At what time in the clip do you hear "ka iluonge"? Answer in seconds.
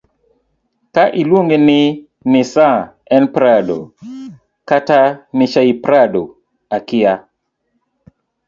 0.93-1.57